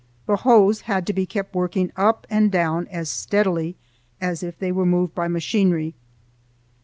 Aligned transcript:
The 0.25 0.37
hoes 0.37 0.81
had 0.89 1.05
to 1.05 1.13
be 1.13 1.27
kept 1.27 1.53
working 1.53 1.91
up 1.95 2.25
and 2.27 2.51
down 2.51 2.87
as 2.87 3.07
steadily 3.07 3.75
as 4.19 4.41
if 4.41 4.57
they 4.57 4.71
were 4.71 4.83
moved 4.83 5.13
by 5.13 5.27
machinery. 5.27 5.93